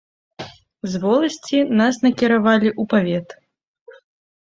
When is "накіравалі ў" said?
2.07-2.91